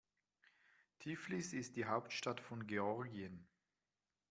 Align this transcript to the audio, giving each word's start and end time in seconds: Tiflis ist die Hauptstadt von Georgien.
Tiflis 0.97 1.53
ist 1.53 1.75
die 1.75 1.85
Hauptstadt 1.85 2.39
von 2.39 2.65
Georgien. 2.65 3.45